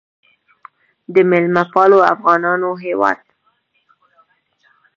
د 1.13 1.15
میلمه 1.29 1.63
پالو 1.73 1.99
افغانانو 2.13 2.69
هیواد. 2.83 3.19